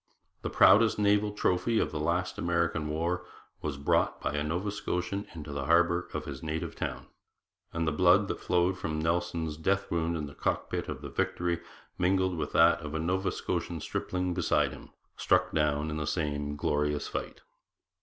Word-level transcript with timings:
The 0.41 0.49
proudest 0.49 0.97
naval 0.97 1.31
trophy 1.31 1.77
of 1.77 1.91
the 1.91 1.99
last 1.99 2.39
American 2.39 2.87
war 2.89 3.23
was 3.61 3.77
brought 3.77 4.19
by 4.19 4.33
a 4.33 4.41
Nova 4.43 4.71
Scotian 4.71 5.27
into 5.35 5.51
the 5.53 5.65
harbour 5.65 6.09
of 6.15 6.25
his 6.25 6.41
native 6.41 6.75
town; 6.75 7.05
and 7.71 7.87
the 7.87 7.91
blood 7.91 8.27
that 8.27 8.39
flowed 8.39 8.79
from 8.79 8.97
Nelson's 8.97 9.57
death 9.57 9.91
wound 9.91 10.17
in 10.17 10.25
the 10.25 10.33
cockpit 10.33 10.89
of 10.89 11.03
the 11.03 11.09
Victory 11.09 11.59
mingled 11.99 12.35
with 12.35 12.51
that 12.53 12.79
of 12.81 12.95
a 12.95 12.99
Nova 12.99 13.31
Scotian 13.31 13.79
stripling 13.79 14.33
beside 14.33 14.71
him, 14.71 14.89
struck 15.17 15.51
down 15.51 15.91
in 15.91 15.97
the 15.97 16.07
same 16.07 16.55
glorious 16.55 17.07
fight.' 17.07 17.41